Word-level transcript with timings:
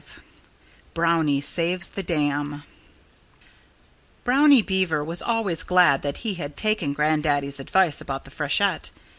V 0.03 0.21
BROWNIE 0.95 1.41
SAVES 1.41 1.89
THE 1.89 2.01
DAM 2.01 2.63
Brownie 4.23 4.63
Beaver 4.63 5.03
was 5.03 5.21
always 5.21 5.61
glad 5.61 6.01
that 6.01 6.17
he 6.25 6.33
had 6.33 6.57
taken 6.57 6.91
Grandaddy's 6.95 7.59
advice 7.59 8.01
about 8.01 8.25
the 8.25 8.31
freshet. 8.31 8.89